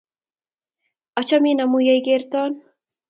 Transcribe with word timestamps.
Achamin 1.19 1.61
amun 1.63 1.85
ye 1.87 1.93
ikerton. 1.99 2.51